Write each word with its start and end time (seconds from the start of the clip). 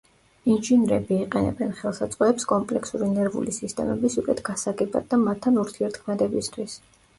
ინჟინრები 0.51 1.19
იყენებენ 1.25 1.75
ხელსაწყოებს 1.81 2.47
კომპლექსური 2.53 3.11
ნერვული 3.11 3.55
სისტემების 3.59 4.19
უკეთ 4.25 4.43
გასაგებად 4.51 5.09
და 5.15 5.23
მათთან 5.29 5.63
ურთიერთქმედებისთვის. 5.67 6.83